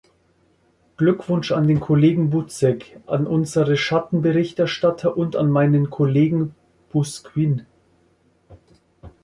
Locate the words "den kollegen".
1.67-2.31